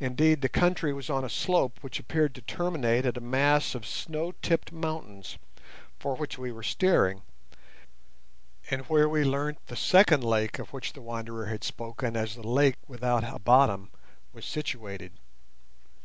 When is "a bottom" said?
13.22-13.92